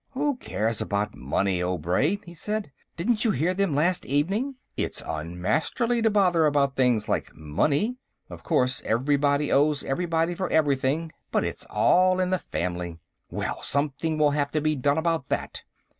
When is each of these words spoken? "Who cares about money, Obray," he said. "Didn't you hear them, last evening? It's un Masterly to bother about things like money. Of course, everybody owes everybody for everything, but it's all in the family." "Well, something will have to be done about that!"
"Who 0.13 0.37
cares 0.37 0.81
about 0.81 1.13
money, 1.15 1.59
Obray," 1.61 2.19
he 2.25 2.33
said. 2.33 2.71
"Didn't 2.97 3.23
you 3.23 3.29
hear 3.29 3.53
them, 3.53 3.75
last 3.75 4.03
evening? 4.07 4.55
It's 4.75 5.03
un 5.03 5.39
Masterly 5.39 6.01
to 6.01 6.09
bother 6.09 6.47
about 6.47 6.75
things 6.75 7.07
like 7.07 7.35
money. 7.35 7.97
Of 8.27 8.41
course, 8.41 8.81
everybody 8.83 9.51
owes 9.51 9.83
everybody 9.83 10.33
for 10.33 10.49
everything, 10.49 11.11
but 11.29 11.43
it's 11.43 11.65
all 11.67 12.19
in 12.19 12.31
the 12.31 12.39
family." 12.39 12.97
"Well, 13.29 13.61
something 13.61 14.17
will 14.17 14.31
have 14.31 14.49
to 14.53 14.59
be 14.59 14.75
done 14.75 14.97
about 14.97 15.29
that!" 15.29 15.61